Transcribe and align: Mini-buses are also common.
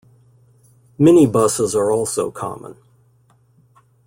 Mini-buses 0.97 1.75
are 1.75 1.91
also 1.91 2.31
common. 2.31 2.75